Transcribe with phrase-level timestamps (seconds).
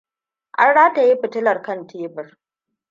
[0.61, 2.27] An rataye fitilar kan tebur.